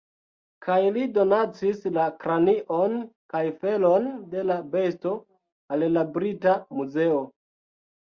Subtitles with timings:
[0.67, 2.95] Kaj li donacis la kranion
[3.33, 5.13] kaj felon de la besto
[5.77, 7.21] al la Brita Muzeo.